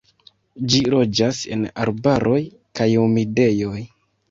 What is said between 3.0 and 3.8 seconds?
humidejoj.